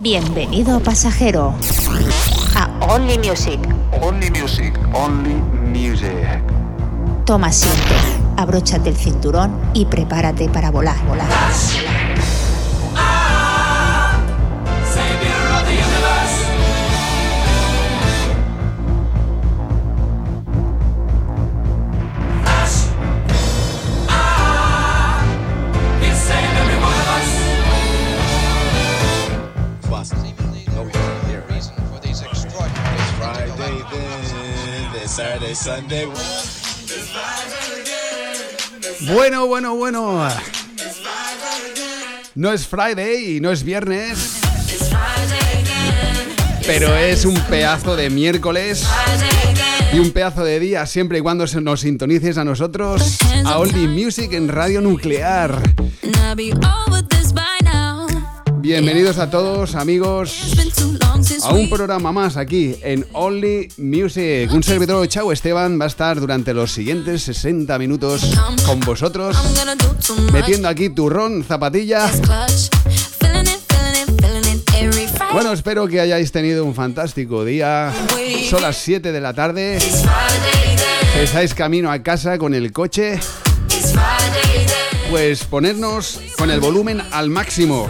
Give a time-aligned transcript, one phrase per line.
[0.00, 1.56] Bienvenido pasajero
[2.54, 3.58] a Only Music.
[4.00, 6.40] Only music, only music.
[7.26, 11.28] Toma asiento, abróchate el cinturón y prepárate para volar, volar.
[35.62, 36.06] Sunday.
[39.12, 40.28] Bueno, bueno, bueno.
[42.34, 44.40] No es Friday y no es viernes.
[46.64, 48.86] Pero es un pedazo de miércoles
[49.92, 53.88] y un pedazo de día siempre y cuando se nos sintonices a nosotros a Only
[53.88, 55.60] Music en Radio Nuclear.
[58.60, 60.54] Bienvenidos a todos amigos
[61.42, 64.50] a un programa más aquí en Only Music.
[64.52, 68.22] Un servidor Chau Esteban va a estar durante los siguientes 60 minutos
[68.66, 69.36] con vosotros,
[70.32, 72.10] metiendo aquí turrón, zapatilla.
[75.32, 77.92] Bueno, espero que hayáis tenido un fantástico día.
[78.48, 79.78] Son las 7 de la tarde.
[81.20, 83.20] Estáis camino a casa con el coche.
[85.10, 87.88] Pues ponernos con el volumen al máximo.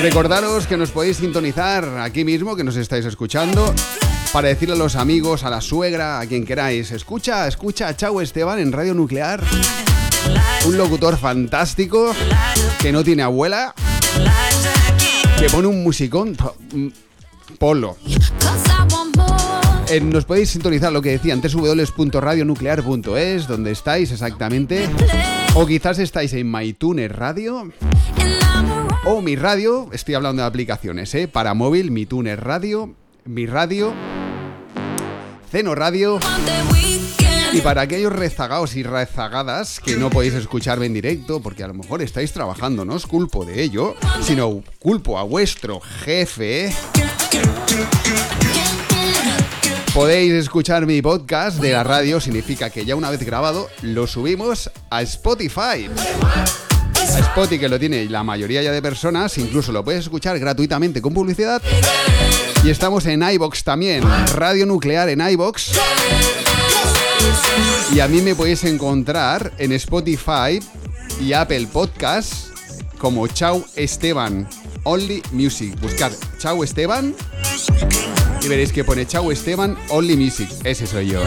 [0.00, 3.74] Recordaros que nos podéis sintonizar aquí mismo, que nos estáis escuchando,
[4.32, 8.60] para decirle a los amigos, a la suegra, a quien queráis, escucha, escucha a Esteban
[8.60, 9.42] en Radio Nuclear,
[10.66, 12.14] un locutor fantástico
[12.80, 13.74] que no tiene abuela,
[15.36, 16.36] que pone un musicón
[16.72, 16.86] mm,
[17.58, 17.96] polo.
[19.88, 24.88] Eh, nos podéis sintonizar lo que decían www.radionuclear.es, donde estáis exactamente.
[25.54, 27.72] O quizás estáis en MyTuner Radio
[29.04, 29.88] o Mi Radio.
[29.92, 31.28] Estoy hablando de aplicaciones, ¿eh?
[31.28, 33.94] Para móvil, Mi Tuner Radio, Mi Radio,
[35.50, 36.18] Ceno Radio.
[37.52, 41.74] Y para aquellos rezagados y rezagadas que no podéis escucharme en directo, porque a lo
[41.74, 46.74] mejor estáis trabajando, no os culpo de ello, sino culpo a vuestro jefe.
[49.94, 54.70] Podéis escuchar mi podcast de la radio, significa que ya una vez grabado lo subimos
[54.90, 55.88] a Spotify.
[57.14, 61.00] A Spotify que lo tiene la mayoría ya de personas, incluso lo puedes escuchar gratuitamente
[61.00, 61.62] con publicidad.
[62.64, 64.02] Y estamos en iBox también,
[64.34, 65.72] Radio Nuclear en iBox.
[67.92, 70.60] Y a mí me podéis encontrar en Spotify
[71.20, 72.52] y Apple Podcasts
[72.98, 74.48] como Chau Esteban,
[74.84, 75.78] Only Music.
[75.80, 77.14] Buscad Chau Esteban
[78.42, 80.48] y veréis que pone Chau Esteban, Only Music.
[80.64, 81.22] Ese soy yo.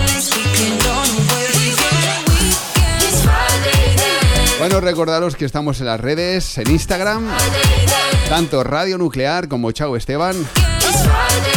[4.61, 7.27] Bueno, recordaros que estamos en las redes, en Instagram,
[8.29, 10.35] tanto Radio Nuclear como Chau Esteban.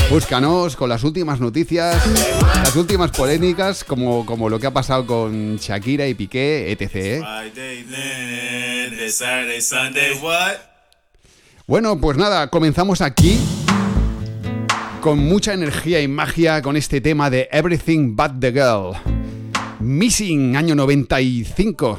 [0.09, 2.03] Búscanos con las últimas noticias,
[2.55, 6.95] las últimas polémicas, como, como lo que ha pasado con Shakira y Piqué, etc.
[6.95, 7.23] ¿eh?
[11.67, 13.39] Bueno, pues nada, comenzamos aquí
[15.03, 18.95] con mucha energía y magia con este tema de Everything But the Girl.
[19.79, 21.99] Missing, año 95.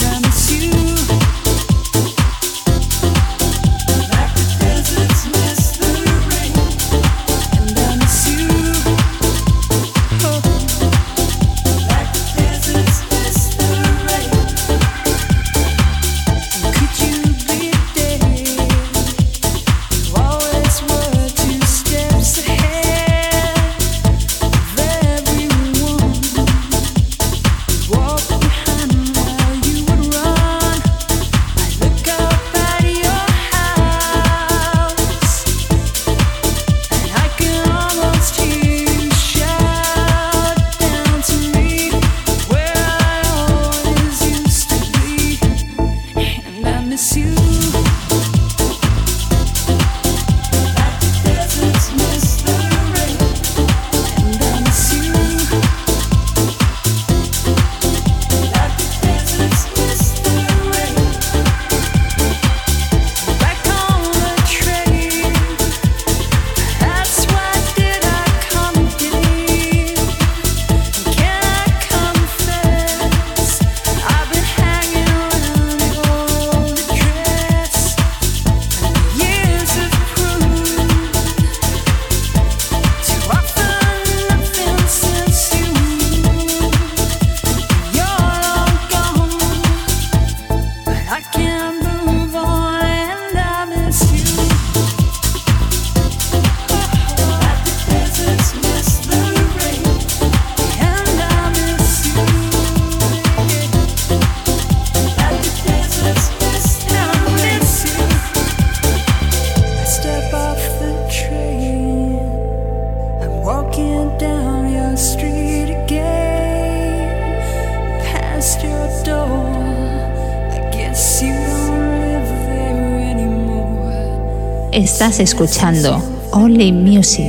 [125.01, 125.99] Estás escuchando
[126.31, 127.25] Only Music.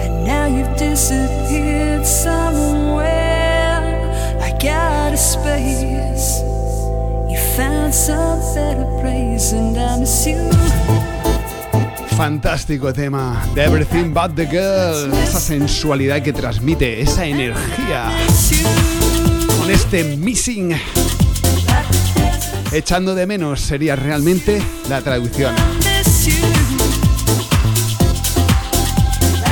[0.00, 3.80] And now you've disappeared somewhere
[4.40, 6.42] like out of space.
[7.30, 10.50] You found some better place, and I miss you.
[12.16, 15.12] Fantástico tema de Everything But the Girl.
[15.14, 18.10] Esa sensualidad que transmite, esa energía.
[19.60, 20.74] Con este missing.
[22.72, 25.54] Echando de menos sería realmente la traducción.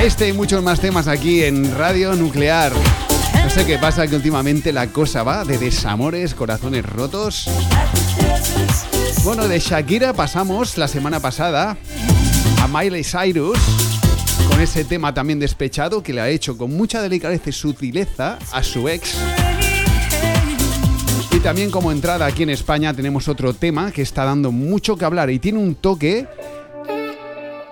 [0.03, 2.73] Este y muchos más temas aquí en Radio Nuclear.
[3.45, 7.47] No sé qué pasa que últimamente la cosa va de desamores, corazones rotos.
[9.23, 11.77] Bueno, de Shakira pasamos la semana pasada
[12.63, 13.59] a Miley Cyrus
[14.49, 18.63] con ese tema también despechado que le ha hecho con mucha delicadeza y sutileza a
[18.63, 19.15] su ex.
[21.33, 25.05] Y también como entrada aquí en España tenemos otro tema que está dando mucho que
[25.05, 26.27] hablar y tiene un toque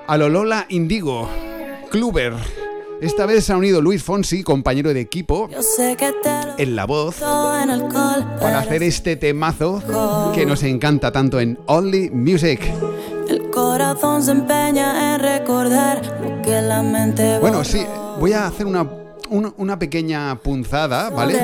[0.06, 1.28] a lo Lola Indigo,
[1.90, 2.34] Kluber.
[3.00, 5.48] Esta vez se ha unido Luis Fonsi, compañero de equipo,
[6.58, 9.82] en la voz, para hacer este temazo
[10.34, 12.60] que nos encanta tanto en Only Music.
[13.28, 17.84] el corazón se empeña en recordar lo que la mente Bueno, sí,
[18.18, 18.84] voy a hacer una,
[19.30, 21.34] una, una pequeña punzada, ¿vale?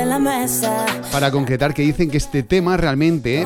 [1.13, 3.45] Para concretar que dicen que este tema realmente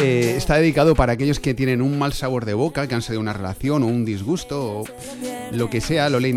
[0.00, 3.20] eh, está dedicado para aquellos que tienen un mal sabor de boca, que han salido
[3.20, 4.84] de una relación o un disgusto o
[5.52, 6.08] lo que sea.
[6.08, 6.28] Lola,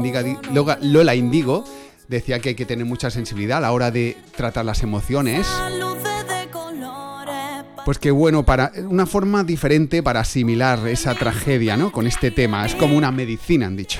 [0.53, 1.63] Loga- Lola Indigo
[2.07, 5.45] decía que hay que tener mucha sensibilidad a la hora de tratar las emociones.
[7.85, 11.91] Pues que bueno, para una forma diferente para asimilar esa tragedia, ¿no?
[11.93, 12.65] Con este tema.
[12.65, 13.99] Es como una medicina, han dicho.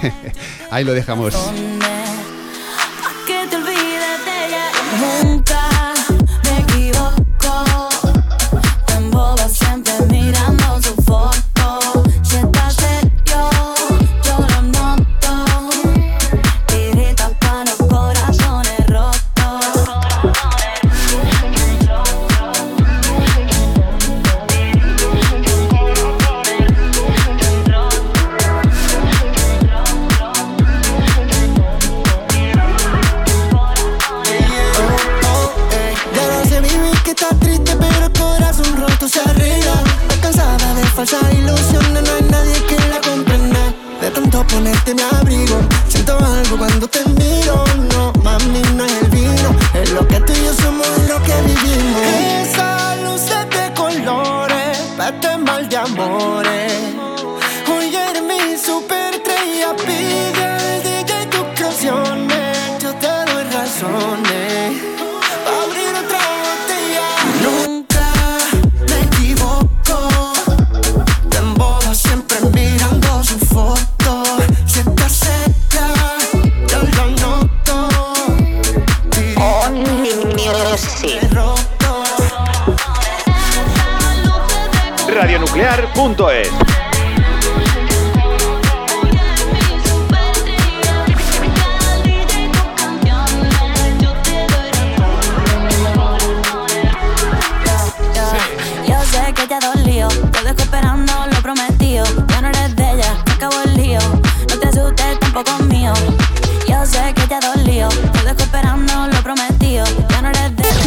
[0.70, 1.34] Ahí lo dejamos.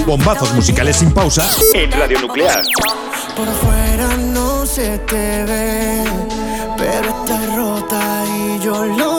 [0.10, 2.64] Bombazos musicales sin pausa en Radio Nuclear.
[3.36, 6.04] Por afuera no se te ve,
[6.76, 9.19] pero estás rota y yo lo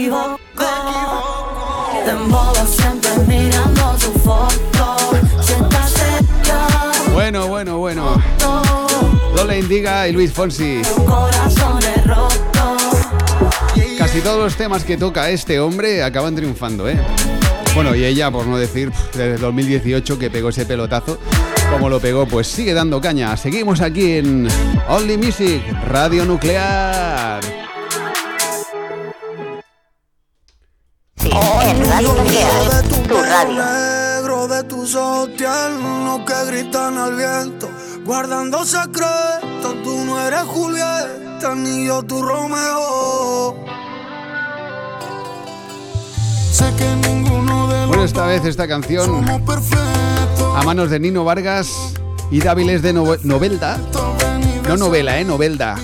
[0.00, 0.38] equivoco.
[2.04, 4.96] Te embobas siempre mirando su foto.
[5.42, 6.66] Si estás cerca,
[7.12, 8.22] Bueno, bueno, bueno.
[9.36, 10.82] Lola Indiga y Luis Fonsi.
[10.82, 12.76] tu corazón es roto.
[13.98, 16.98] Casi todos los temas que toca este hombre acaban triunfando, ¿eh?
[17.74, 21.18] Bueno, y ella, por no decir, desde 2018 que pegó ese pelotazo,
[21.70, 23.36] como lo pegó, pues sigue dando caña.
[23.36, 24.48] Seguimos aquí en
[24.88, 27.29] Only Music, Radio Nuclear.
[35.22, 37.68] Ojos tiernos que gritan al viento.
[38.04, 39.82] guardando secretos.
[39.84, 43.54] Tú no eres Julieta, ni yo tu Romeo.
[46.52, 49.24] Sé que ninguno de los Bueno, esta vez esta canción
[50.56, 51.68] a manos de Nino Vargas
[52.30, 53.78] y Dáviles de Nove- Novelda.
[54.68, 55.76] No novela, eh, Novelda.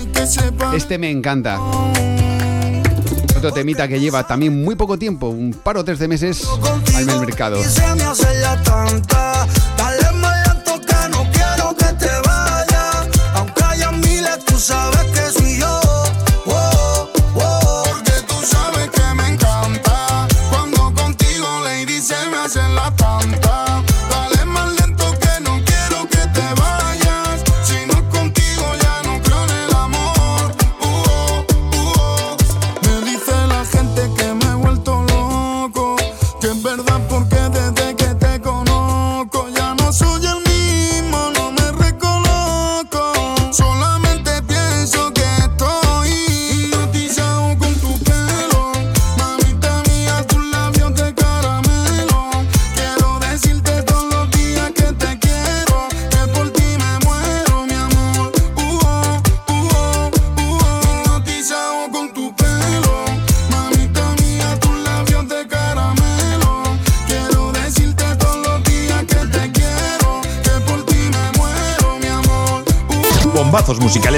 [0.73, 1.59] Este me encanta.
[3.37, 6.47] Otro temita que lleva también muy poco tiempo, un par o tres de meses
[6.95, 7.61] al mercado.
[17.35, 20.27] Porque tú sabes que me encanta.
[20.49, 23.46] Cuando contigo, lady, se me la tanta.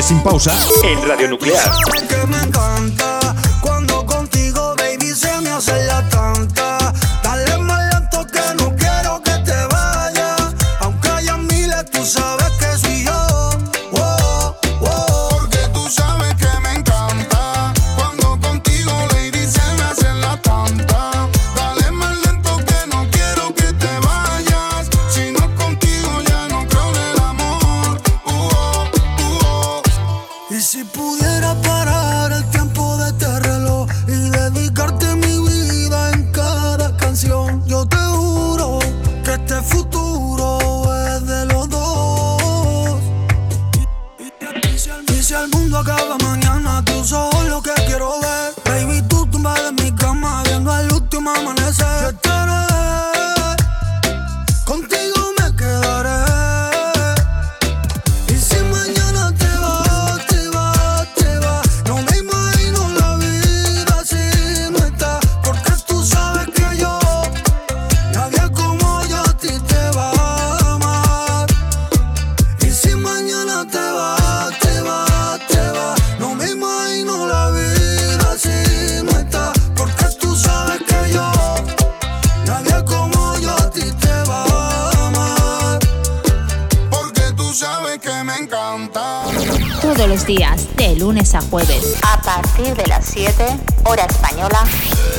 [0.10, 0.52] Sin pausa
[0.84, 1.72] en Radio Nuclear.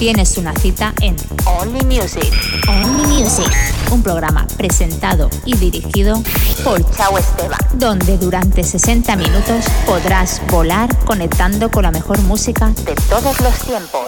[0.01, 1.15] Tienes una cita en
[1.45, 2.33] Only Music.
[2.67, 3.53] Only Music,
[3.91, 6.23] un programa presentado y dirigido
[6.65, 7.59] por Chao Esteban.
[7.75, 14.01] donde durante 60 minutos podrás volar conectando con la mejor música De todos los tiempos.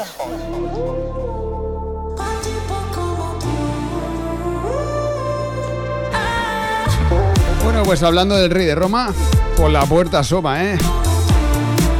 [7.62, 9.12] Bueno, pues hablando del rey de Roma,
[9.58, 10.78] por la puerta asoma, ¿eh?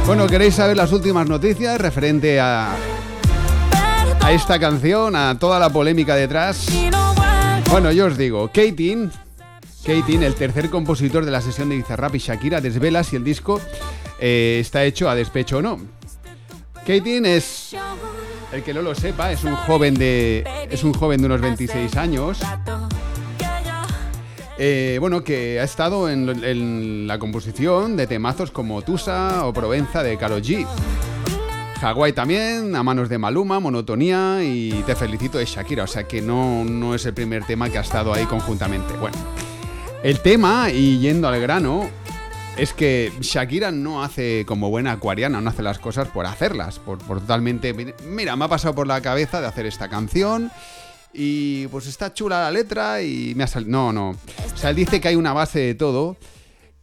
[0.07, 2.75] Bueno, ¿queréis saber las últimas noticias referente a,
[4.23, 6.67] a esta canción, a toda la polémica detrás?
[7.69, 9.11] Bueno, yo os digo, Katin,
[9.85, 13.59] Katin, el tercer compositor de la sesión de Bizarrap y Shakira, desvela si el disco
[14.19, 15.79] eh, está hecho a despecho o no.
[16.87, 17.75] Katin es,
[18.53, 21.97] el que no lo sepa, es un joven de, es un joven de unos 26
[21.97, 22.39] años.
[24.57, 30.17] Eh, bueno, que ha estado en, la composición de temazos como Tusa o Provenza de
[30.17, 30.65] Karol G.
[31.83, 35.83] Hawái también, a manos de Maluma, Monotonía y Te felicito de Shakira.
[35.83, 38.93] O sea que no, no es el primer tema que ha estado ahí conjuntamente.
[38.93, 39.17] Bueno,
[40.01, 41.89] el tema, y yendo al grano,
[42.55, 46.99] es que Shakira no hace como buena acuariana, no hace las cosas por hacerlas, por,
[46.99, 47.73] totalmente...
[48.07, 50.51] Mira, me ha pasado por la cabeza de hacer esta canción
[51.13, 53.71] y pues está chula la letra y me ha salido...
[53.71, 54.11] No, no.
[54.11, 56.15] O sea, él dice que hay una base de todo,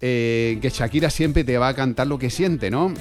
[0.03, 2.93] eh, que Shakira siempre te va a cantar lo que siente, ¿no?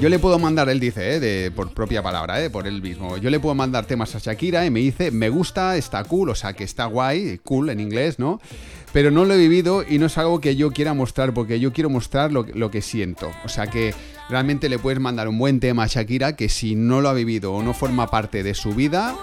[0.00, 1.20] Yo le puedo mandar, él dice, ¿eh?
[1.20, 2.50] de, por propia palabra, ¿eh?
[2.50, 3.16] por él mismo.
[3.18, 6.34] Yo le puedo mandar temas a Shakira y me dice, me gusta, está cool, o
[6.34, 8.40] sea que está guay, cool en inglés, ¿no?
[8.92, 11.72] Pero no lo he vivido y no es algo que yo quiera mostrar porque yo
[11.72, 13.30] quiero mostrar lo, que siento.
[13.44, 13.94] O sea que
[14.28, 17.52] realmente le puedes mandar un buen tema a Shakira que si no lo ha vivido
[17.52, 19.14] o no forma parte de su vida,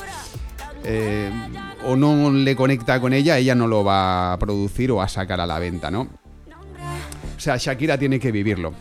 [0.85, 1.29] eh,
[1.85, 5.39] o no le conecta con ella, ella no lo va a producir o a sacar
[5.39, 6.01] a la venta, ¿no?
[7.37, 8.73] O sea, Shakira tiene que vivirlo.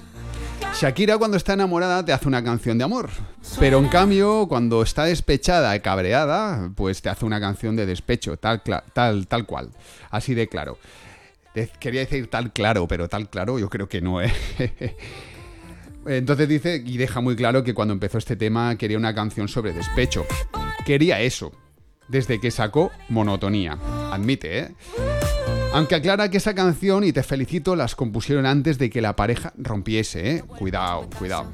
[0.80, 3.10] Shakira cuando está enamorada te hace una canción de amor,
[3.58, 8.36] pero en cambio cuando está despechada y cabreada, pues te hace una canción de despecho,
[8.36, 8.62] tal,
[8.92, 9.70] tal, tal cual,
[10.10, 10.78] así de claro.
[11.80, 14.32] Quería decir tal claro, pero tal claro yo creo que no, ¿eh?
[16.06, 19.72] Entonces dice y deja muy claro que cuando empezó este tema quería una canción sobre
[19.72, 20.24] despecho.
[20.86, 21.52] Quería eso,
[22.08, 23.78] desde que sacó Monotonía.
[24.12, 24.74] Admite, ¿eh?
[25.72, 29.52] Aunque aclara que esa canción, y te felicito, las compusieron antes de que la pareja
[29.56, 30.42] rompiese, ¿eh?
[30.42, 31.52] Cuidado, cuidado.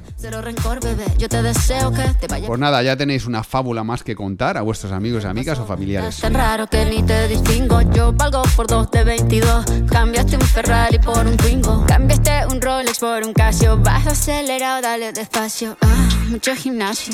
[2.47, 6.17] Pues nada, ya tenéis una fábula más que contar a vuestros amigos, amigas o familiares.
[6.17, 7.81] tan raro que ni te distingo.
[7.93, 9.65] Yo valgo por dos de 22.
[9.91, 11.85] Cambiaste un Ferrari por un Twingo.
[11.85, 13.77] Cambiaste un Rolex por un Casio.
[13.77, 15.77] Vas acelerado, dale despacio.
[15.81, 17.13] Ah, mucho gimnasio.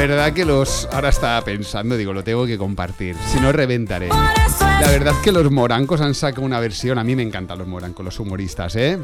[0.00, 0.88] Verdad que los...
[0.92, 3.16] Ahora estaba pensando, digo, lo tengo que compartir.
[3.30, 4.08] Si no, reventaré.
[4.08, 8.02] La verdad que los morancos han sacado una versión, a mí me encantan los morancos,
[8.02, 8.98] los humoristas, ¿eh?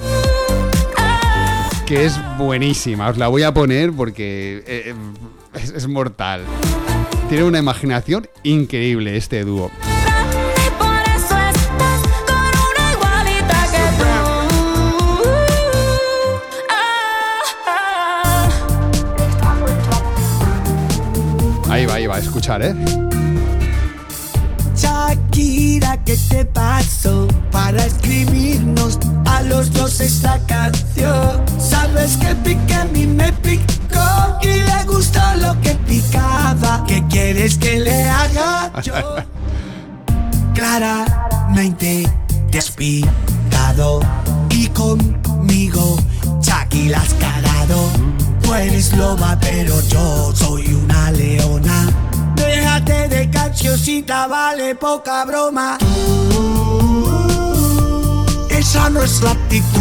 [1.87, 4.95] Que es buenísima, os la voy a poner porque eh, eh,
[5.55, 6.45] es, es mortal.
[7.29, 9.71] Tiene una imaginación increíble este dúo.
[22.17, 22.75] A escuchar, ¿eh?
[24.75, 31.43] Shakira, ¿qué te pasó para escribirnos a los dos esta canción?
[31.59, 36.85] Sabes que pique a mí me picó y le gustó lo que picaba.
[36.87, 38.95] ¿Qué quieres que le haga yo?
[40.55, 42.11] Claramente
[42.51, 44.01] te has picado
[44.51, 45.99] y conmigo,
[46.41, 47.91] Shakira, has cagado.
[48.59, 51.89] Eres loba, pero yo soy una leona.
[52.35, 55.77] Déjate de cancioncita, vale poca broma.
[58.49, 59.77] Esa no es la actitud.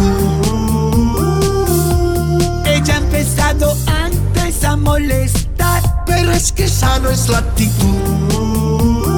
[2.66, 9.14] Ella ha empezado antes a molestar, pero es que esa no es la actitud.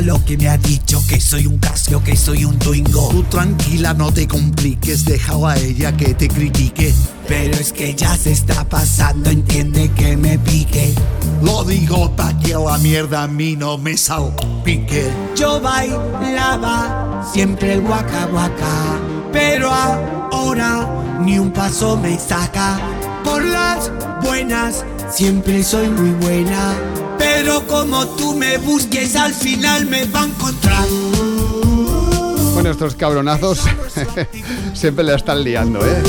[0.00, 3.08] Lo que me ha dicho, que soy un casio, que soy un twingo.
[3.10, 6.94] Tú tranquila, no te compliques, deja a ella que te critique.
[7.28, 10.94] Pero es que ya se está pasando, entiende que me pique.
[11.42, 15.10] Lo digo pa' que la mierda a mí no me salpique.
[15.36, 18.98] Yo bailaba siempre waka waka,
[19.32, 20.88] pero ahora
[21.20, 22.78] ni un paso me saca.
[23.24, 23.90] Por las
[24.22, 26.74] buenas siempre soy muy buena,
[27.24, 30.84] pero como tú me busques al final me va a encontrar.
[32.52, 33.60] Bueno, estos cabronazos
[34.74, 36.02] siempre la están liando, ¿eh?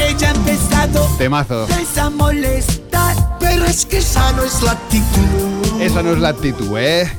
[0.00, 1.66] Ella ha empezado Temazo.
[2.00, 5.80] a molestar, pero es que esa no es la actitud.
[5.80, 7.10] Esa no es la actitud, ¿eh?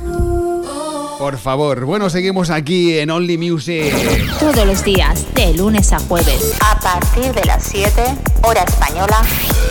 [1.18, 1.86] Por favor.
[1.86, 3.92] Bueno, seguimos aquí en Only Music.
[4.38, 8.02] Todos los días, de lunes a jueves, A partir de las 7,
[8.42, 9.22] hora española,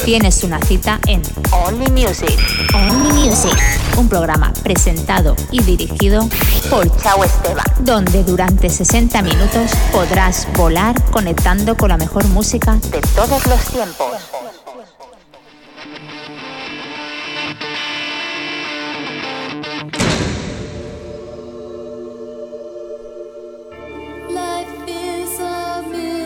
[0.05, 2.37] tienes una cita en Only Music.
[2.75, 3.57] Only Music,
[3.97, 6.29] un programa presentado y dirigido
[6.69, 7.65] por Chao Esteban.
[7.79, 14.14] donde durante 60 minutos podrás volar conectando con la mejor música De todos los tiempos.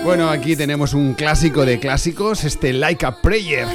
[0.10, 3.68] Bueno, aquí tenemos un clásico de clásicos, este Like a Prayer.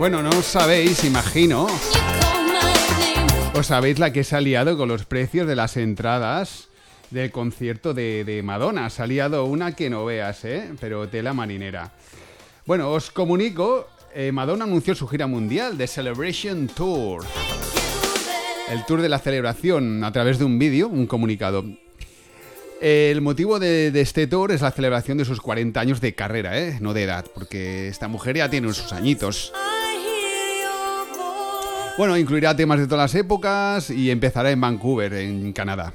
[0.00, 1.68] Bueno, no sabéis, imagino.
[3.56, 6.68] Os sabéis la que se ha liado con los precios de las entradas
[7.10, 8.90] del concierto de, de Madonna.
[8.90, 10.74] Se ha liado una que no veas, ¿eh?
[10.78, 11.92] Pero tela marinera.
[12.66, 17.24] Bueno, os comunico, eh, Madonna anunció su gira mundial, The Celebration Tour.
[18.68, 21.64] El tour de la celebración a través de un vídeo, un comunicado.
[22.82, 26.60] El motivo de, de este tour es la celebración de sus 40 años de carrera,
[26.60, 26.76] ¿eh?
[26.82, 29.54] no de edad, porque esta mujer ya tiene sus añitos.
[31.98, 35.94] Bueno, incluirá temas de todas las épocas y empezará en Vancouver, en Canadá.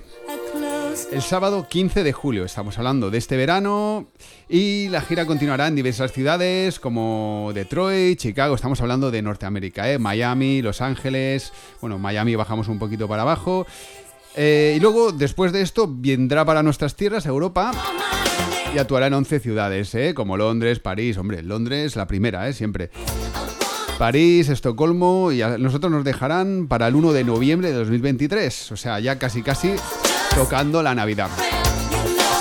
[1.11, 4.07] El sábado 15 de julio, estamos hablando de este verano,
[4.49, 9.99] y la gira continuará en diversas ciudades como Detroit, Chicago, estamos hablando de Norteamérica, ¿eh?
[9.99, 13.67] Miami, Los Ángeles, bueno, Miami bajamos un poquito para abajo.
[14.35, 17.71] Eh, y luego, después de esto, vendrá para nuestras tierras, Europa,
[18.73, 20.13] y actuará en 11 ciudades, ¿eh?
[20.15, 22.53] como Londres, París, hombre, Londres la primera, ¿eh?
[22.53, 22.89] siempre.
[24.01, 28.75] París, Estocolmo y a nosotros nos dejarán para el 1 de noviembre de 2023, o
[28.75, 29.75] sea, ya casi casi
[30.33, 31.29] tocando la Navidad.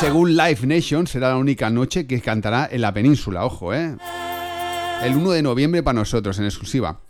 [0.00, 3.94] Según Live Nation, será la única noche que cantará en la península, ojo, ¿eh?
[5.02, 7.00] El 1 de noviembre para nosotros, en exclusiva.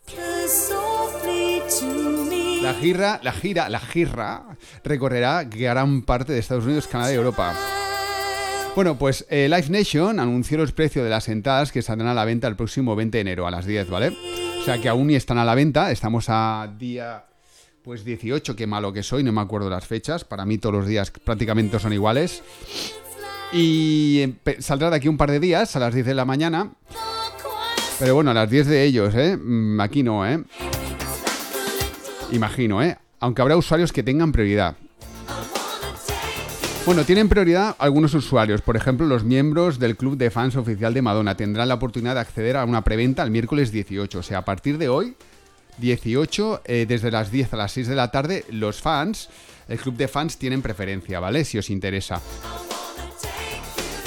[2.60, 4.46] La gira, la gira, la gira
[4.82, 7.54] recorrerá gran parte de Estados Unidos, Canadá y Europa.
[8.81, 12.25] Bueno, pues eh, Live Nation anunció los precios de las entradas que saldrán a la
[12.25, 14.16] venta el próximo 20 de enero a las 10, ¿vale?
[14.59, 17.27] O sea que aún ni están a la venta, estamos a día
[17.85, 20.87] pues 18, qué malo que soy, no me acuerdo las fechas, para mí todos los
[20.87, 22.43] días prácticamente son iguales.
[23.53, 26.71] Y empe- saldrá de aquí un par de días, a las 10 de la mañana.
[27.99, 29.37] Pero bueno, a las 10 de ellos, ¿eh?
[29.37, 30.43] Mm, Aquí no, ¿eh?
[32.33, 32.97] Imagino, ¿eh?
[33.19, 34.75] Aunque habrá usuarios que tengan prioridad.
[36.90, 41.03] Bueno, tienen prioridad algunos usuarios, por ejemplo, los miembros del club de fans oficial de
[41.03, 44.44] Madonna tendrán la oportunidad de acceder a una preventa el miércoles 18, o sea, a
[44.44, 45.14] partir de hoy,
[45.79, 49.29] 18, eh, desde las 10 a las 6 de la tarde, los fans,
[49.68, 51.44] el club de fans tienen preferencia, ¿vale?
[51.44, 52.20] Si os interesa.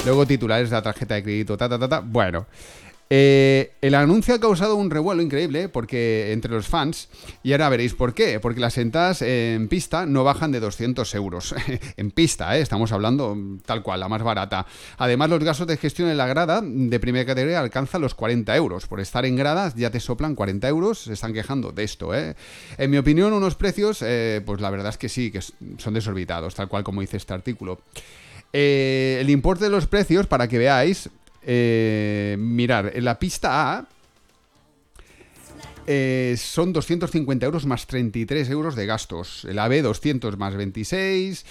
[0.04, 2.00] Luego titulares de la tarjeta de crédito, ta, ta, ta, ta.
[2.00, 2.44] Bueno,
[3.10, 7.08] eh, el anuncio ha causado un revuelo increíble porque entre los fans,
[7.42, 11.54] y ahora veréis por qué, porque las entradas en pista no bajan de 200 euros.
[11.96, 12.60] en pista, ¿eh?
[12.60, 14.66] estamos hablando mm, tal cual, la más barata.
[14.98, 18.86] Además, los gastos de gestión en la grada de primera categoría alcanzan los 40 euros.
[18.86, 22.14] Por estar en gradas ya te soplan 40 euros, se están quejando de esto.
[22.14, 22.34] ¿eh?
[22.78, 26.54] En mi opinión, unos precios, eh, pues la verdad es que sí, que son desorbitados,
[26.54, 27.80] tal cual como dice este artículo.
[28.52, 31.10] Eh, el importe de los precios, para que veáis,
[31.46, 33.86] eh, mirar, en la pista A
[35.86, 39.44] eh, son 250 euros más 33 euros de gastos.
[39.44, 41.44] El AB 200 más 26.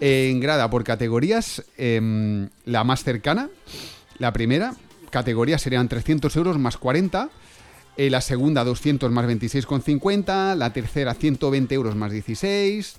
[0.00, 3.48] Eh, en grada por categorías, em, la más cercana,
[4.18, 4.74] la primera
[5.10, 7.30] categoría serían 300 euros más 40.
[7.98, 10.54] eh, la segunda 200 más 26,50.
[10.54, 12.96] La tercera 120 euros más 16.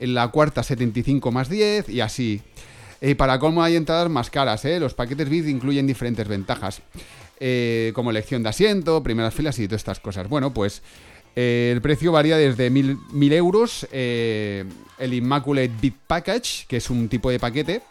[0.00, 2.40] En la cuarta 75 más 10 y así.
[3.00, 4.80] Eh, para colmo hay entradas más caras, ¿eh?
[4.80, 6.82] Los paquetes VIP incluyen diferentes ventajas.
[7.40, 10.28] eh, como elección de asiento, primeras filas y todas estas cosas.
[10.28, 10.82] Bueno, pues
[11.36, 14.66] eh, el precio varía desde 1000 1000 euros el
[15.14, 17.82] Immaculate VIP Package, que es un tipo de paquete,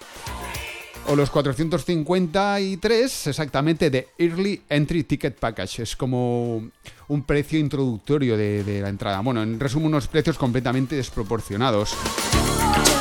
[1.07, 5.83] o los 453 exactamente de Early Entry Ticket Package.
[5.83, 6.69] Es como
[7.07, 9.21] un precio introductorio de, de la entrada.
[9.21, 11.95] Bueno, en resumen, unos precios completamente desproporcionados.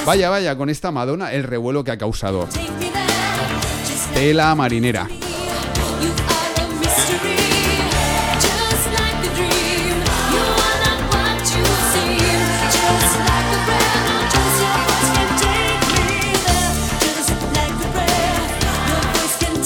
[0.07, 2.49] Vaya, vaya, con esta Madonna el revuelo que ha causado.
[4.15, 5.09] Tela marinera.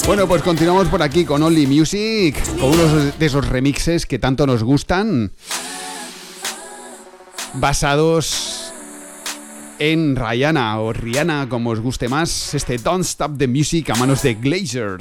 [0.07, 4.47] Bueno, pues continuamos por aquí con Only Music, con uno de esos remixes que tanto
[4.47, 5.33] nos gustan,
[7.53, 8.60] basados
[9.81, 14.21] en Rihanna o Rihanna, como os guste más, este Don't Stop the Music a manos
[14.21, 14.99] de Glazer.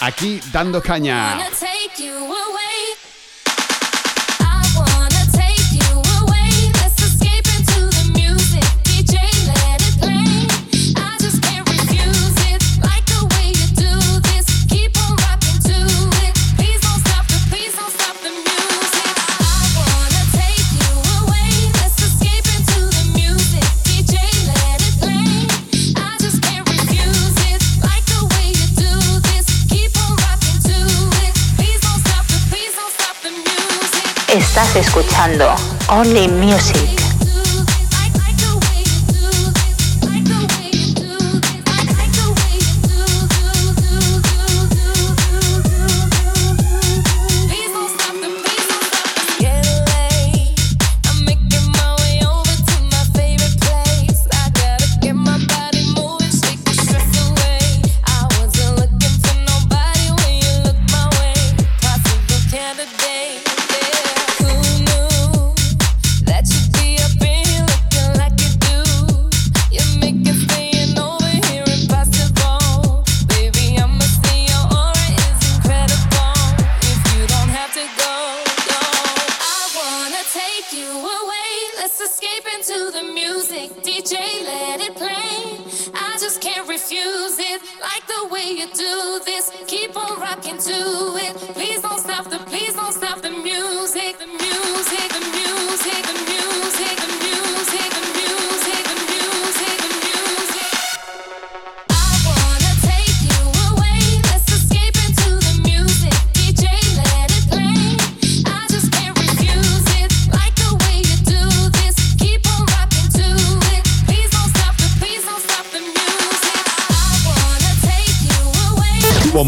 [0.00, 1.38] Aquí dando caña.
[34.62, 35.48] Estás escuchando
[35.88, 37.01] Only Music.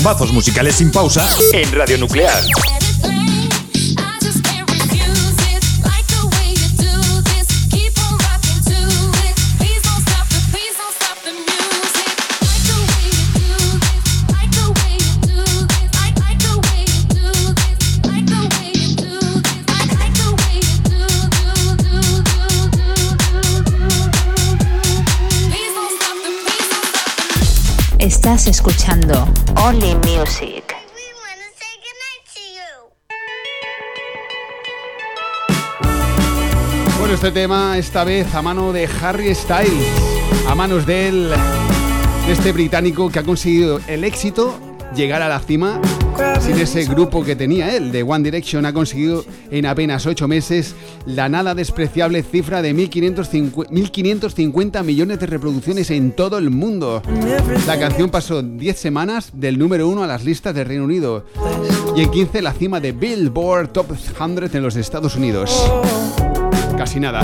[0.05, 2.84] Bombazos musicales sin pausa en Radio Nuclear.
[28.35, 29.29] Estás escuchando
[29.65, 30.75] Only Music.
[36.99, 39.87] Bueno, este tema esta vez a mano de Harry Styles,
[40.49, 41.31] a manos de él,
[42.27, 44.59] de este británico que ha conseguido el éxito,
[44.97, 45.81] llegar a la cima
[46.41, 50.75] sin ese grupo que tenía él, de One Direction, ha conseguido en apenas 8 meses
[51.07, 57.03] la nada despreciable cifra de 1.550 1.550 millones de reproducciones en todo el mundo.
[57.67, 61.25] La canción pasó 10 semanas del número 1 a las listas del Reino Unido
[61.97, 65.71] y en 15 la cima de Billboard Top 100 en los Estados Unidos.
[66.77, 67.23] Casi nada.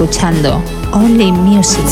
[0.00, 1.84] Escuchando Only Music.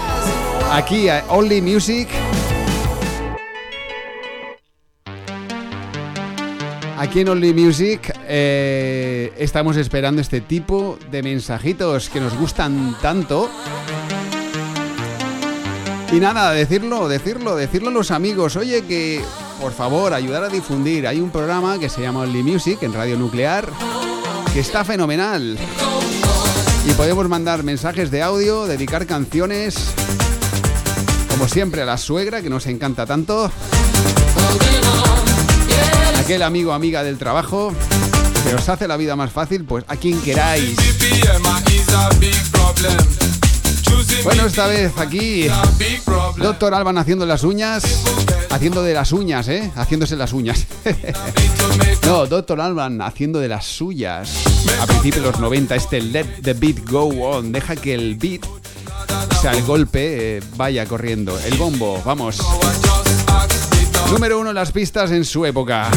[0.72, 2.08] Aquí a Only Music.
[6.98, 13.50] Aquí en Only Music eh, estamos esperando este tipo de mensajitos que nos gustan tanto.
[16.12, 18.56] Y nada, decirlo, decirlo, decirlo a los amigos.
[18.56, 19.22] Oye, que
[19.60, 21.08] por favor, ayudar a difundir.
[21.08, 23.70] Hay un programa que se llama Only Music en Radio Nuclear
[24.56, 25.58] que está fenomenal.
[26.88, 29.76] Y podemos mandar mensajes de audio, dedicar canciones.
[31.30, 33.52] Como siempre, a la suegra, que nos encanta tanto.
[36.22, 37.74] Aquel amigo amiga del trabajo
[38.48, 40.78] que os hace la vida más fácil, pues a quien queráis.
[44.24, 45.48] Bueno, esta vez aquí,
[46.38, 48.04] Doctor Alban haciendo las uñas.
[48.50, 49.72] Haciendo de las uñas, ¿eh?
[49.76, 50.66] Haciéndose las uñas.
[52.06, 54.32] no, Doctor Alban haciendo de las suyas.
[54.82, 57.52] A principios de los 90, este Let the Beat Go On.
[57.52, 61.38] Deja que el beat, o sea, el golpe, eh, vaya corriendo.
[61.40, 62.40] El bombo, vamos.
[64.12, 65.90] Número uno las pistas en su época.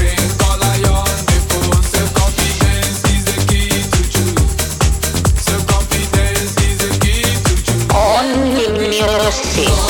[9.28, 9.87] Music.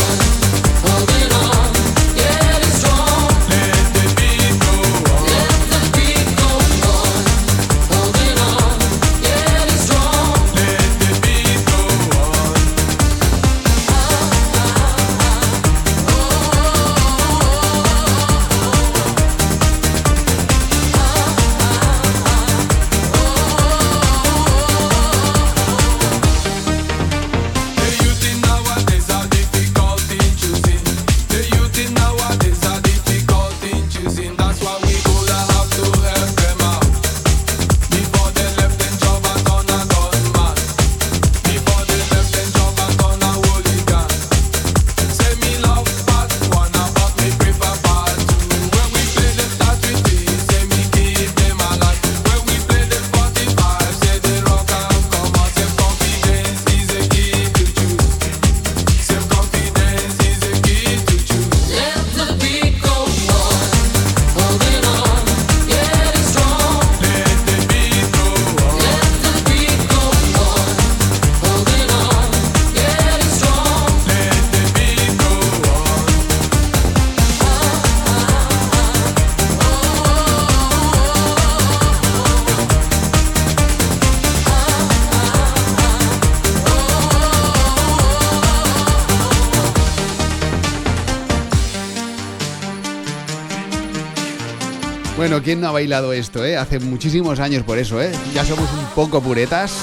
[95.49, 96.59] ¿Quién no ha bailado esto, eh?
[96.59, 98.13] Hace muchísimos años por eso, eh.
[98.35, 99.79] Ya somos un poco puretas.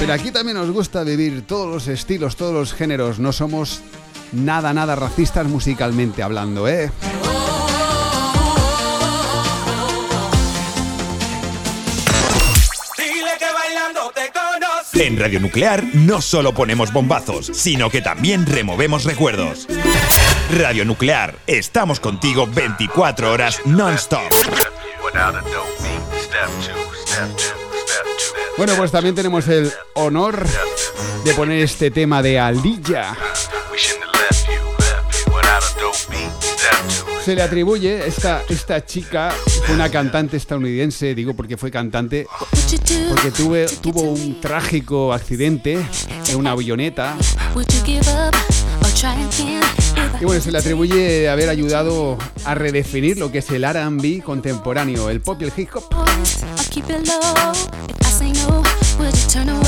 [0.00, 3.18] Pero aquí también nos gusta vivir todos los estilos, todos los géneros.
[3.18, 3.82] No somos
[4.32, 6.90] nada, nada racistas musicalmente hablando, eh.
[14.94, 19.66] En Radio Nuclear no solo ponemos bombazos, sino que también removemos recuerdos.
[20.56, 24.67] Radio Nuclear, estamos contigo 24 horas non-stop.
[28.56, 30.44] Bueno, pues también tenemos el honor
[31.24, 33.16] de poner este tema de Alilla.
[37.24, 39.34] Se le atribuye, esta, esta chica
[39.66, 42.26] fue una cantante estadounidense, digo porque fue cantante,
[43.10, 45.78] porque tuve, tuvo un trágico accidente
[46.28, 47.16] en una avioneta
[50.18, 50.20] Try again?
[50.20, 55.10] y bueno, se le atribuye haber ayudado a redefinir lo que es el R&B contemporáneo,
[55.10, 55.84] el pop y el hip hop,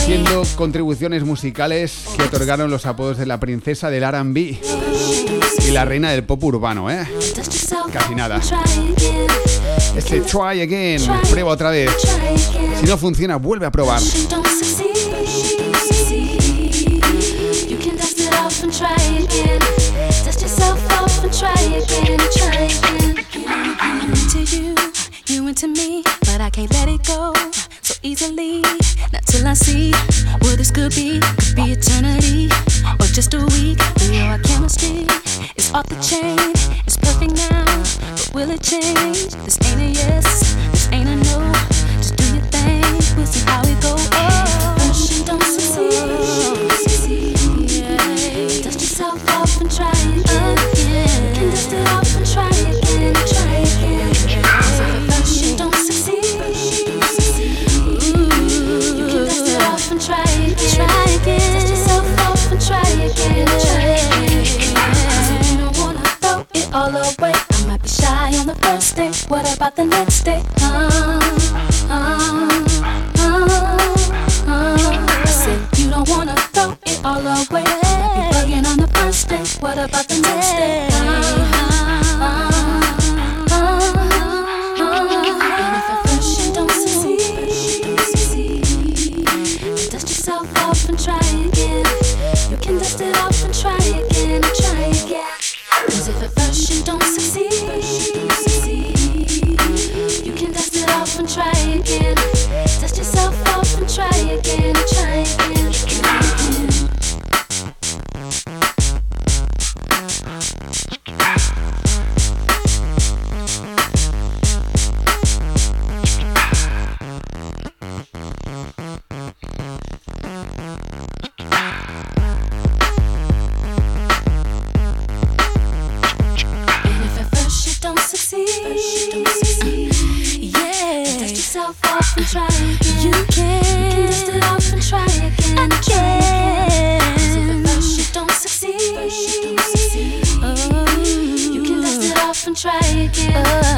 [0.05, 4.59] siendo contribuciones musicales que otorgaron los apodos de la princesa del R&B
[5.67, 7.07] y la reina del pop urbano, ¿eh?
[7.93, 8.41] Casi nada.
[8.41, 9.27] try again.
[9.97, 11.91] Este try again, prueba otra vez.
[11.97, 12.81] Try again.
[12.81, 14.01] Si no funciona, vuelve a probar.
[14.01, 14.47] You don't
[21.23, 22.19] and try again.
[22.33, 23.25] Try again.
[23.81, 24.75] I'm into you,
[25.27, 27.33] you into me, but I can't let it go
[27.83, 28.63] so easily.
[29.13, 29.93] Not till I see
[30.41, 31.21] what this could be.
[31.21, 32.49] Could be eternity
[32.99, 33.79] or just a week.
[34.01, 35.07] We know our chemistry
[35.57, 36.39] is off the chain.
[36.87, 37.65] It's perfect now,
[38.17, 39.35] but will it change?
[39.45, 41.53] This ain't a yes, this ain't a no.
[41.99, 42.83] Just do your thing,
[43.17, 44.09] we'll see how it goes.
[44.13, 44.50] Oh,
[68.61, 69.11] shy on the first day.
[69.29, 70.43] What about the next day?
[70.61, 71.21] Uh,
[71.89, 72.51] uh,
[73.19, 73.49] uh,
[74.47, 75.07] uh.
[75.09, 77.65] I said you don't wanna throw it all away.
[77.65, 79.45] Be bugging on the first day.
[79.61, 81.00] What about the next day?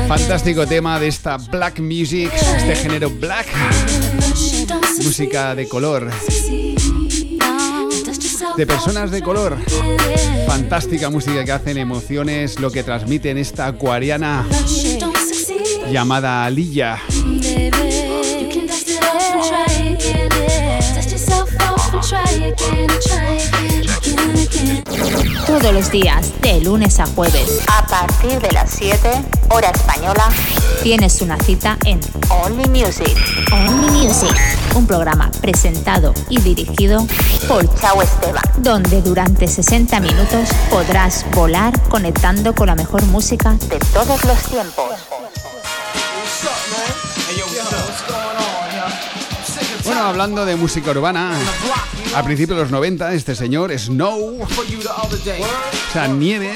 [0.09, 3.47] Fantástico tema de esta black music, este género black,
[5.03, 6.11] música de color,
[8.57, 9.59] de personas de color.
[10.47, 14.47] Fantástica música que hacen emociones, lo que transmiten esta acuariana
[15.91, 16.99] llamada Alilla.
[25.47, 29.11] Todos los días, de lunes a jueves, A partir de las 7,
[29.51, 30.29] hora española,
[30.83, 33.17] tienes una cita en Only Music.
[33.53, 34.35] Only Music,
[34.75, 37.07] un programa presentado y dirigido
[37.49, 38.43] por Chao Esteban.
[38.59, 45.12] donde durante 60 minutos podrás volar conectando con la mejor música De todos los tiempos.
[50.13, 51.33] Hablando de música urbana,
[52.15, 54.47] a principios de los 90, este señor, Snow, o
[55.91, 56.53] sea, Nieve,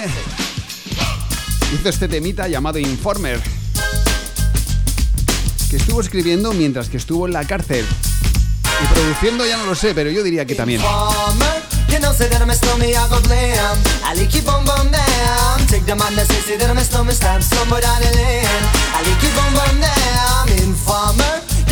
[1.73, 3.41] hizo este temita llamado Informer,
[5.71, 7.87] que estuvo escribiendo mientras que estuvo en la cárcel.
[8.83, 10.83] Y produciendo ya no lo sé, pero yo diría que también.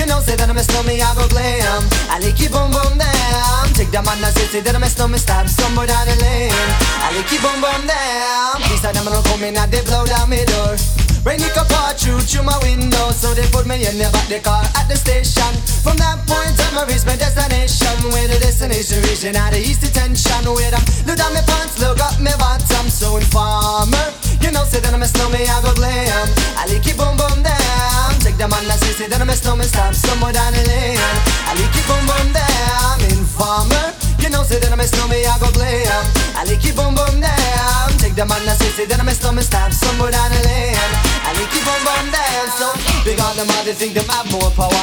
[0.05, 1.81] You know, say that I'm a stormy, I go glam.
[2.13, 3.65] I like you bum bum down.
[3.73, 6.71] Take the man that say, say that I'm a stormy, stab somebody on the land.
[7.01, 8.61] I like you bum bum down.
[8.61, 10.77] Are them gonna come in and they blow down my door.
[11.25, 14.29] Rain it could pour through through my window, so they put me in the back
[14.29, 15.49] the car at the station.
[15.81, 17.97] From that point on, I reached my destination.
[18.13, 20.45] Where the destination region had the east detention.
[20.53, 24.13] Where I look down my pants, look up my bottom, so informer.
[24.45, 26.29] You know, say that I'm a snowman, I go glam.
[26.61, 28.14] I like it boom boom down.
[28.35, 30.99] Take the man that say, say that I'm a snowman, stop somewhere down the lane.
[30.99, 32.99] I like it boom boom down.
[33.15, 33.95] Informer.
[34.19, 36.03] You know, say that I'm a snowman, I go glam.
[36.35, 37.95] I like it boom boom down.
[38.03, 40.75] Take the man that say, say that I'm a snowman, stop somewhere down the lane.
[40.75, 42.47] I like it boom down.
[42.59, 42.75] So
[43.07, 44.83] big on them, they think them have more power.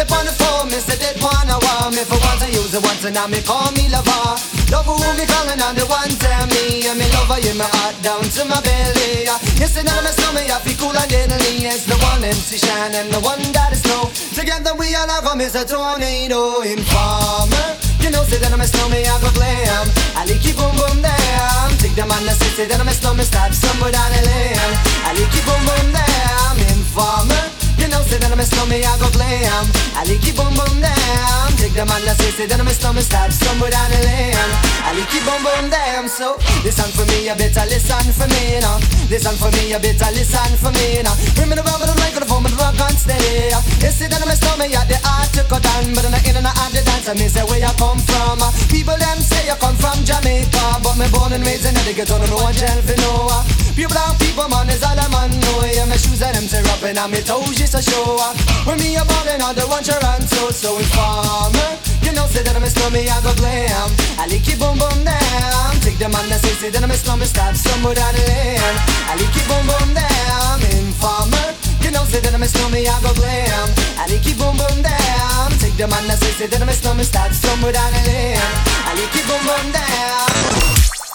[0.00, 2.80] They on the phone, me say they wanna want me for once I use it
[2.80, 4.32] once and now me call me lover.
[4.72, 8.00] Love who me calling on the one tell me and me lover in my heart
[8.00, 9.28] down to my belly.
[9.28, 11.68] You that I'm a snowman, I feel cool and deadly.
[11.68, 14.08] It's the one MC Shine and the one that is snow.
[14.32, 17.76] Together we all have come is a tornado informer.
[18.00, 19.84] You know, say that I'm a snowman, I go glam.
[20.16, 21.76] I like it boom boom down.
[21.76, 24.72] Take the man that say, say that I'm a snowman, stop somewhere down the lane.
[25.04, 26.56] I like it boom boom down.
[26.72, 27.69] Informer.
[27.80, 29.64] You know, say that I'm a snowman, I go glam.
[29.96, 31.48] I like it boom boom down.
[31.56, 34.36] Take the man that say, say that I'm a snowman, stop somewhere down the lane.
[34.84, 36.04] I like it boom boom down.
[36.12, 38.76] So listen for me, you better listen for me now.
[39.08, 41.16] Listen for me, you better listen for me now.
[41.32, 43.48] Bring me the rubber, the microphone, but the rock on steady.
[43.80, 46.24] You say that I'm a snowman, yeah, the art to cut down, but I'm not
[46.28, 47.08] in and out the dance.
[47.08, 48.44] I mean, say where you come from.
[48.68, 52.20] People them say you come from Jamaica, but me born and raised in the ghetto,
[52.28, 53.40] no one tell for no.
[53.72, 55.30] Pure brown people, man, is all I'm on.
[55.30, 58.18] No, yeah, my shoes and them tear up and I'm toes just a show.
[58.66, 61.70] When me a ballin' on the one Toronto, so informer.
[62.02, 63.90] You know, say that I'm a snowman, I go glam.
[64.18, 65.70] I like it boom boom down.
[65.80, 68.76] Take the man that say, say that I'm a snowman, stop somewhere down the lane.
[69.06, 70.58] I like it boom boom down.
[70.82, 71.54] Informer.
[71.82, 73.68] You know, say that I'm a snowman, I go glam.
[73.98, 75.54] I like it boom boom down.
[75.62, 78.50] Take the man that say, say that I'm a snowman, stop somewhere down the lane.
[78.86, 80.26] I like it boom boom down.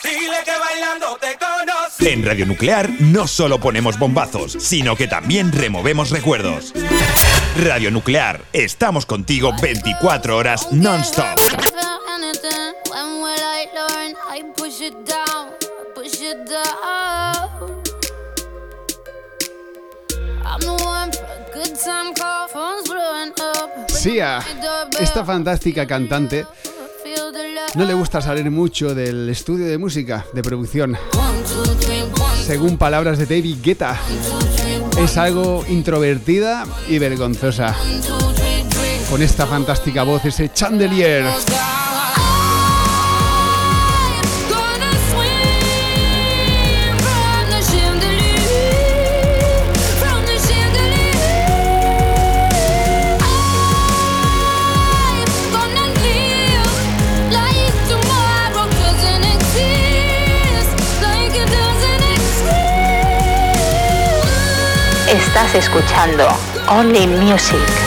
[0.04, 1.85] Dile que bailando te conocí.
[2.06, 6.72] En Radio Nuclear no solo ponemos bombazos, sino que también removemos recuerdos.
[7.64, 11.40] Radio Nuclear, estamos contigo 24 horas non-stop.
[23.88, 24.40] Sia,
[25.00, 26.46] esta fantástica cantante,
[27.74, 30.98] no le gusta salir mucho del estudio de música, de producción.
[32.46, 34.00] Según palabras de David Guetta,
[35.00, 37.76] es algo introvertida y vergonzosa.
[39.10, 41.26] Con esta fantástica voz, ese chandelier.
[65.36, 66.30] Estás escuchando
[66.70, 67.85] Only Music.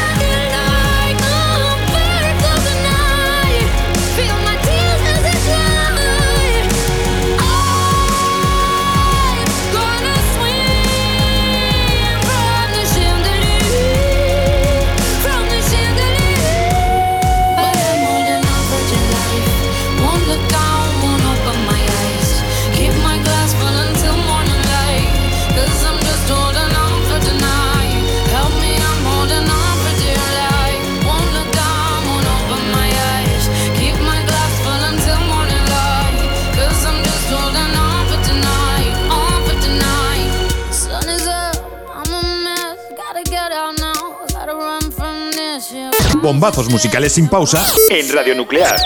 [46.28, 48.76] Bombazos musicales sin pausa en Radio Nuclear.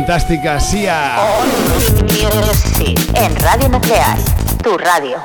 [0.00, 1.18] Fantástica Sia.
[2.00, 2.98] Music.
[3.14, 4.16] En Radio Nuclear.
[4.62, 5.18] Tu radio.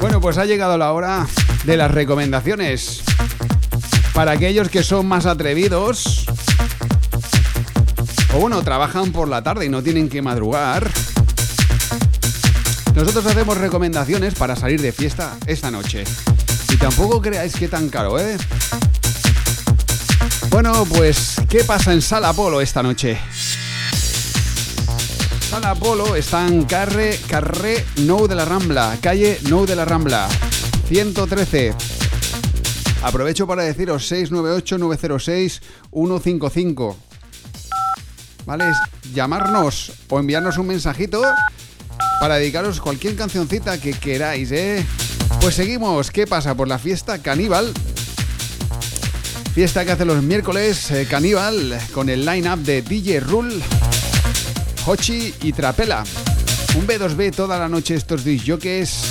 [0.00, 1.28] Bueno, pues ha llegado la hora
[1.62, 3.02] de las recomendaciones.
[4.14, 6.26] Para aquellos que son más atrevidos,
[8.34, 10.90] o bueno, trabajan por la tarde y no tienen que madrugar,
[12.96, 16.02] nosotros hacemos recomendaciones para salir de fiesta esta noche.
[16.68, 18.36] Y tampoco creáis que tan caro, ¿eh?
[20.62, 23.18] Bueno, pues, ¿qué pasa en Sala Polo esta noche?
[25.48, 30.28] Sala Polo está en Carre, Carré Nou de la Rambla, calle Nou de la Rambla,
[30.86, 31.72] 113.
[33.02, 36.94] Aprovecho para deciros 698-906-155.
[38.44, 38.68] ¿Vale?
[38.68, 38.76] Es
[39.14, 41.22] llamarnos o enviarnos un mensajito
[42.20, 44.84] para dedicaros cualquier cancioncita que queráis, ¿eh?
[45.40, 46.10] Pues seguimos.
[46.10, 47.72] ¿Qué pasa por la fiesta caníbal?
[49.54, 53.56] Fiesta que hace los miércoles eh, caníbal con el line-up de DJ Rule,
[54.86, 56.04] Hochi y Trapela.
[56.76, 59.02] Un B2B toda la noche estos disjockeys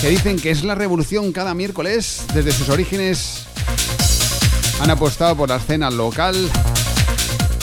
[0.00, 3.44] que dicen que es la revolución cada miércoles desde sus orígenes.
[4.80, 6.34] Han apostado por la escena local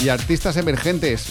[0.03, 1.25] y artistas emergentes.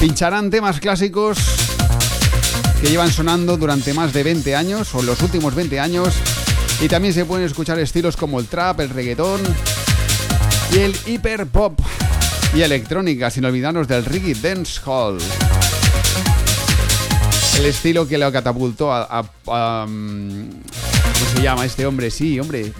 [0.00, 1.65] Pincharán temas clásicos
[2.80, 6.14] que llevan sonando durante más de 20 años o los últimos 20 años
[6.80, 9.40] y también se pueden escuchar estilos como el trap, el reggaetón
[10.72, 11.78] y el hiper pop
[12.54, 15.18] y electrónica, sin olvidarnos del reggae dance hall.
[17.58, 22.10] El estilo que lo catapultó a, a- a, mm, ¿Cómo se llama este hombre?
[22.10, 22.72] Sí, hombre.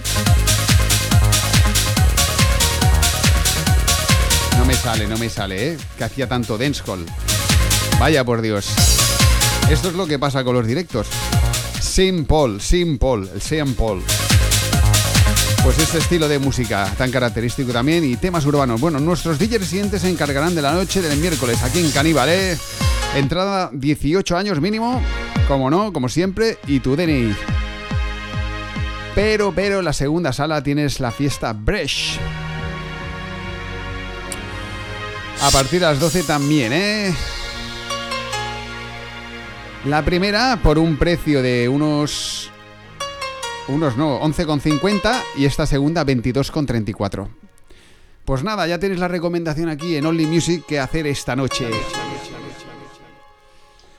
[4.58, 5.78] No me sale, no me sale, ¿eh?
[5.96, 7.06] Que hacía tanto dancehall.
[7.98, 8.66] Vaya por Dios.
[9.70, 11.08] Esto es lo que pasa con los directos.
[11.80, 14.00] Simple, simple, el simple.
[15.64, 18.80] Pues este estilo de música tan característico también y temas urbanos.
[18.80, 22.56] Bueno, nuestros DJs residentes se encargarán de la noche del miércoles aquí en Caníbal, ¿eh?
[23.16, 25.02] Entrada 18 años mínimo,
[25.48, 27.34] como no, como siempre, y tu DNI.
[29.16, 32.20] Pero, pero, en la segunda sala tienes la fiesta Bresh.
[35.42, 37.14] A partir de las 12 también, ¿eh?
[39.84, 42.50] La primera por un precio de unos...
[43.68, 47.28] Unos no, 11,50 y esta segunda 22,34.
[48.24, 51.68] Pues nada, ya tenéis la recomendación aquí en Only Music que hacer esta noche.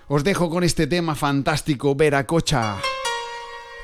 [0.09, 2.77] Os dejo con este tema fantástico, Veracocha.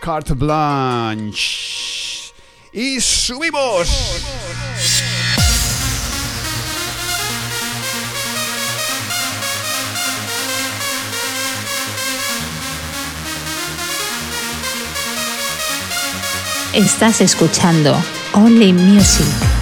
[0.02, 2.34] Carte Blanche.
[2.74, 3.88] Y subimos.
[16.74, 17.96] Estás escuchando
[18.34, 19.53] Only Music.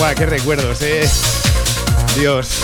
[0.00, 1.06] Buah, qué recuerdos, eh.
[2.16, 2.62] Dios.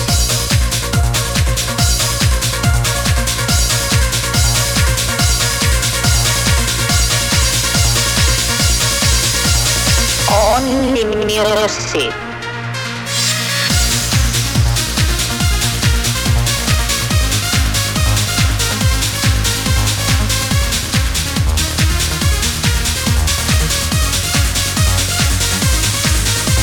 [10.30, 12.25] Only Music.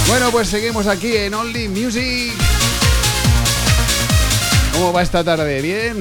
[0.07, 2.33] Bueno, pues seguimos aquí en Only Music.
[4.73, 5.61] ¿Cómo va esta tarde?
[5.61, 5.97] ¿Bien?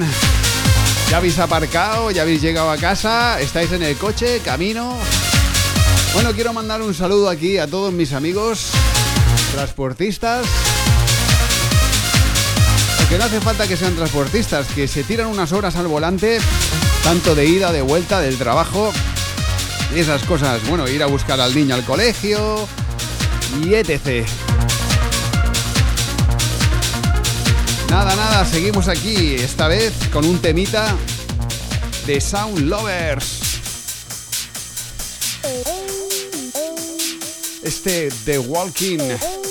[1.09, 2.11] ¿Ya habéis aparcado?
[2.11, 3.39] ¿Ya habéis llegado a casa?
[3.39, 4.41] ¿Estáis en el coche?
[4.43, 4.97] ¿Camino?
[6.13, 8.71] Bueno, quiero mandar un saludo aquí a todos mis amigos
[9.53, 10.45] transportistas.
[12.97, 16.39] Porque no hace falta que sean transportistas, que se tiran unas horas al volante,
[17.03, 18.91] tanto de ida, de vuelta, del trabajo
[19.95, 20.61] y esas cosas.
[20.67, 22.67] Bueno, ir a buscar al niño al colegio
[23.61, 24.27] y etc.
[27.89, 30.95] Nada, nada, seguimos aquí, esta vez con un temita
[32.07, 33.41] de Sound Lovers.
[37.63, 39.42] Este The Walking.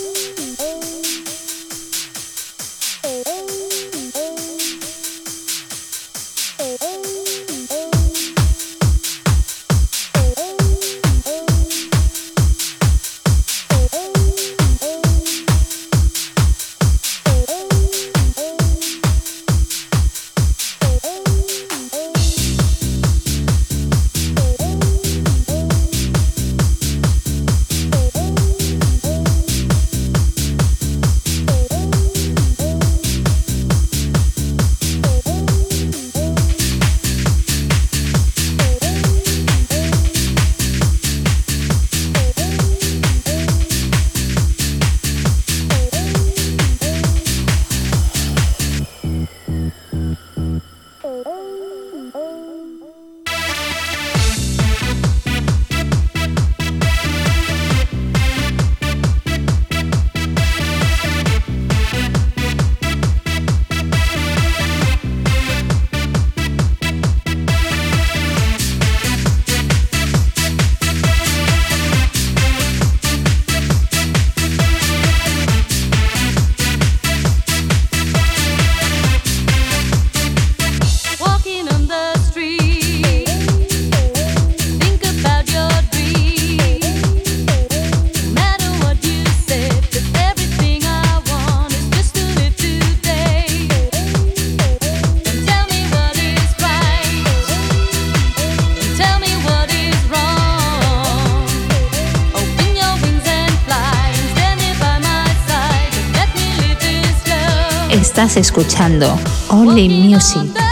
[108.23, 109.19] Estás escuchando
[109.49, 110.72] Only Music.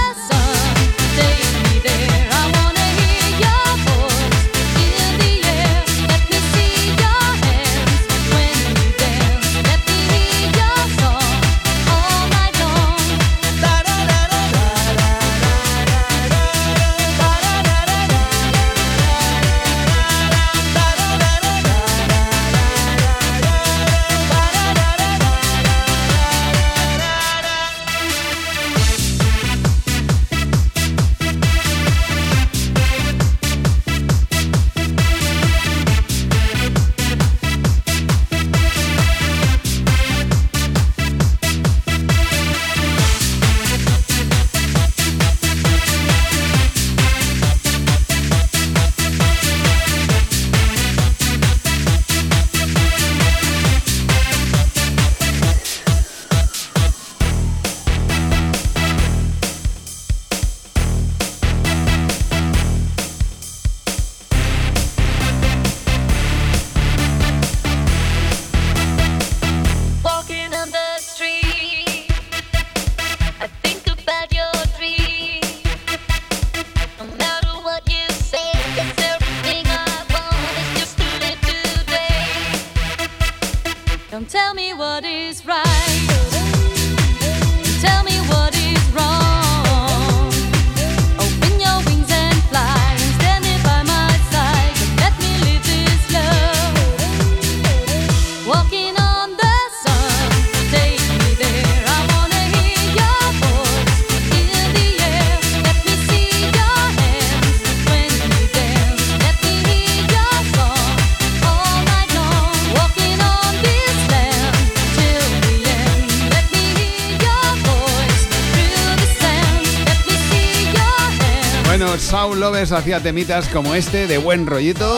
[122.73, 124.97] Hacía temitas como este de buen rollito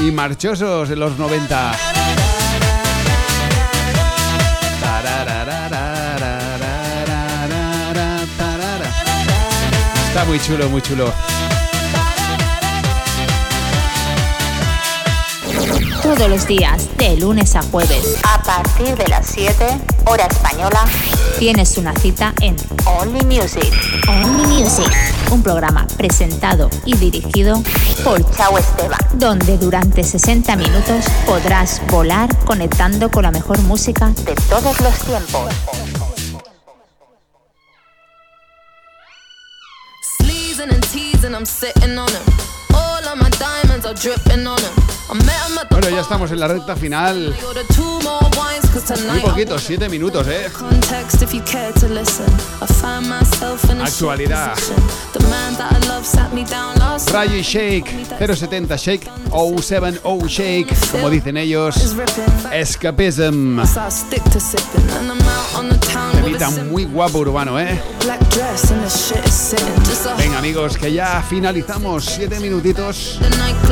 [0.00, 1.72] y marchosos en los 90.
[10.08, 11.12] Está muy chulo, muy chulo.
[16.02, 19.66] Todos los días, de lunes a jueves, A partir de las 7,
[20.06, 20.84] hora española,
[21.38, 23.72] tienes una cita en Only Music.
[24.08, 24.90] Only Music,
[25.30, 27.62] un programa presentado y dirigido
[28.04, 28.98] por Chao Esteban.
[29.14, 35.52] donde durante 60 minutos podrás volar conectando con la mejor música De todos los tiempos.
[40.18, 42.55] Sleezing and teasing, I'm sitting on him.
[45.70, 47.34] Bueno, ya estamos en la recta final.
[49.08, 50.50] Muy poquitos, siete minutos, ¿eh?
[53.80, 54.54] Actualidad.
[57.12, 61.76] Rayo y Shake, 070 Shake, 070 Shake, como dicen ellos.
[62.52, 63.64] Escapism.
[63.66, 66.70] So I stick to sipping, and I'm out on the town with Temita a simple
[66.72, 67.80] muy guapo urbano, ¿eh?
[70.18, 73.18] Venga amigos, que ya finalizamos, siete minutitos.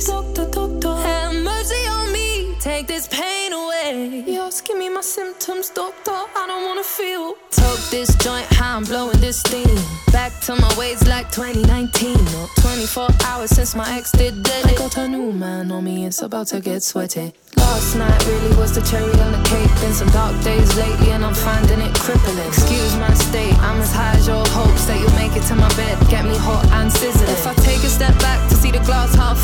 [0.00, 2.56] Doctor, doctor, have mercy on me.
[2.60, 4.24] Take this pain away.
[4.26, 6.10] Yes, give me my symptoms, doctor.
[6.10, 7.34] I don't wanna feel.
[7.50, 9.78] Toke this joint, how I'm blowing this steam.
[10.12, 14.66] Back to my ways like 2019 or 24 hours since my ex did dead.
[14.66, 17.32] I got a new man on me, it's about to get sweaty.
[17.56, 19.70] Last night really was the cherry on the cake.
[19.80, 22.38] Been some dark days lately, and I'm finding it crippling.
[22.46, 25.68] Excuse my state, I'm as high as your hopes that you'll make it to my
[25.74, 25.98] bed.
[26.08, 27.30] Get me hot and sizzling.
[27.30, 29.43] If I take a step back to see the glass half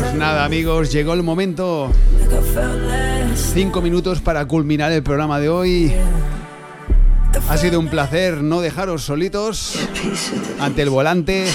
[0.00, 1.90] Pues nada amigos, llegó el momento.
[3.54, 5.92] Cinco minutos para culminar el programa de hoy.
[7.48, 9.78] Ha sido un placer no dejaros solitos
[10.58, 11.46] ante el volante,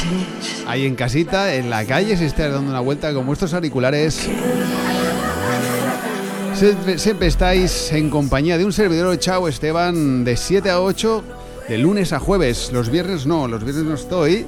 [0.68, 4.28] ahí en casita, en la calle, si estáis dando una vuelta con vuestros auriculares.
[6.54, 11.24] Siempre, siempre estáis en compañía de un servidor Chao Esteban de 7 a 8,
[11.70, 12.72] de lunes a jueves.
[12.74, 14.46] Los viernes no, los viernes no estoy.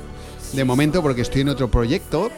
[0.53, 2.31] De momento porque estoy en otro proyecto.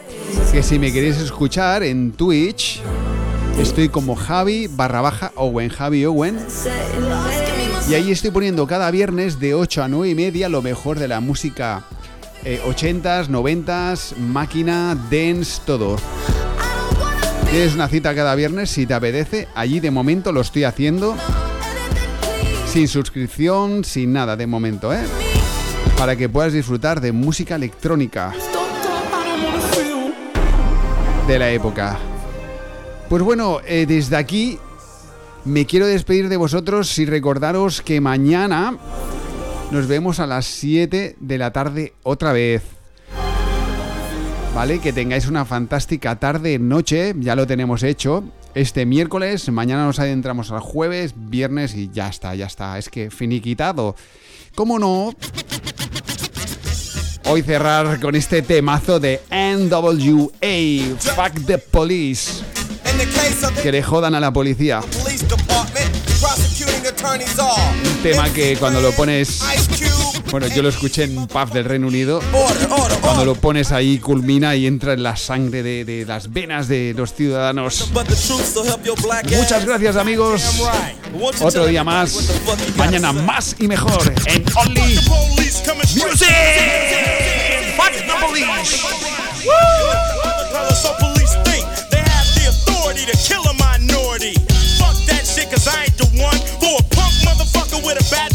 [0.52, 2.80] Que si me queréis escuchar en Twitch,
[3.58, 6.38] estoy como Javi barra baja Owen, Javi Owen.
[7.88, 11.08] Y ahí estoy poniendo cada viernes de 8 a 9 y media lo mejor de
[11.08, 11.84] la música
[12.44, 15.96] eh, 80s, 90s, máquina, dance, todo.
[17.50, 19.48] Tienes una cita cada viernes si te apetece.
[19.54, 21.16] Allí de momento lo estoy haciendo.
[22.66, 25.02] Sin suscripción, sin nada de momento, ¿eh?
[26.02, 28.34] Para que puedas disfrutar de música electrónica
[31.28, 31.96] de la época.
[33.08, 34.58] Pues bueno, eh, desde aquí
[35.44, 38.76] me quiero despedir de vosotros y recordaros que mañana
[39.70, 42.64] nos vemos a las 7 de la tarde otra vez.
[44.56, 44.80] ¿Vale?
[44.80, 48.24] Que tengáis una fantástica tarde, noche, ya lo tenemos hecho.
[48.56, 52.76] Este miércoles, mañana nos adentramos al jueves, viernes y ya está, ya está.
[52.76, 53.94] Es que finiquitado.
[54.56, 55.14] ¿Cómo no?
[57.24, 62.42] Hoy cerrar con este temazo de NWA, Fuck the Police.
[63.62, 64.80] Que le jodan a la policía.
[67.84, 69.40] Un tema que cuando lo pones.
[70.32, 72.22] Bueno, yo lo escuché en pub del Reino Unido.
[73.02, 76.94] Cuando lo pones ahí culmina y entra en la sangre de, de las venas de
[76.96, 77.90] los ciudadanos.
[77.92, 80.42] Muchas gracias amigos.
[81.38, 82.16] Otro día más.
[82.76, 84.98] Mañana más y mejor en Only
[85.96, 86.28] Music.
[87.76, 88.82] Fuck the police.
[93.28, 94.34] Kill a minority.
[94.80, 98.31] Fuck that shit, cause I ain't the one for a punk motherfucker with a badge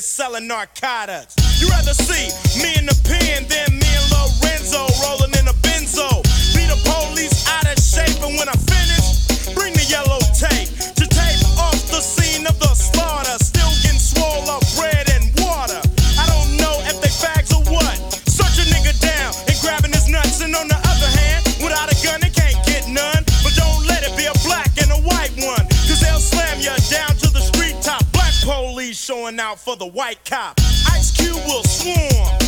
[0.00, 1.34] selling narcotics.
[1.60, 2.30] You rather see
[2.62, 6.22] me in the pen than me and Lorenzo rolling in a benzo.
[6.54, 10.23] Be the police out of shape, and when I finish, bring the yellow
[29.14, 30.58] showing out for the white cop.
[30.90, 32.43] Ice Cube will swarm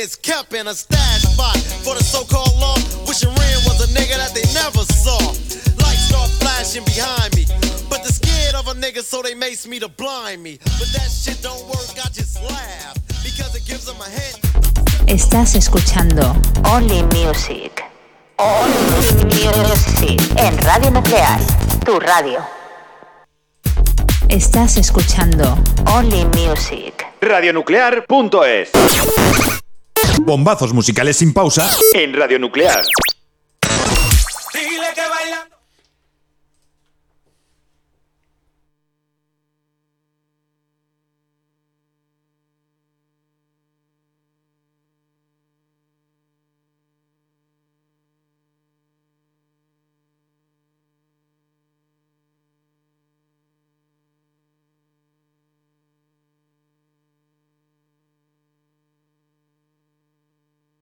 [0.00, 2.74] is kept in a stash spot for the so-called law.
[3.06, 5.20] Wishing Ren was a nigga that they never saw.
[5.84, 7.44] Lights start flashing behind me.
[7.90, 10.58] But they're scared of a nigga, so they mace me to blind me.
[10.80, 12.96] But that shit don't work, I just laugh.
[13.22, 14.40] Because it gives them a hint.
[15.06, 16.34] Estás escuchando
[16.64, 17.84] Only Music.
[18.38, 20.18] Only Music.
[20.38, 21.38] En Radio Nuclear.
[21.84, 22.40] Tu radio.
[24.30, 27.04] Estás escuchando Only Music.
[27.20, 28.70] Radionuclear.es.
[30.24, 32.82] Bombazos musicales sin pausa en Radio Nuclear.